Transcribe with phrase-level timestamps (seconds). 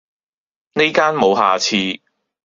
[0.73, 1.75] 呢間無下次!